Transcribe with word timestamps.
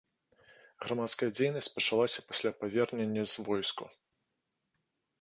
Грамадская 0.85 1.29
дзейнасць 1.35 1.69
пачалася 1.77 2.25
пасля 2.31 2.51
павернення 2.65 3.23
з 3.35 3.49
войску. 3.51 3.83